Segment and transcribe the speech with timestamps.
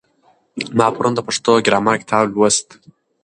[0.77, 2.67] ما پرون د پښتو ګرامر کتاب لوست.